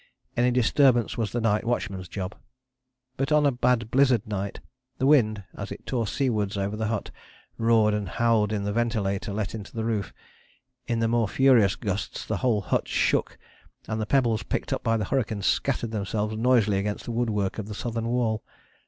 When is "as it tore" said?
5.53-6.07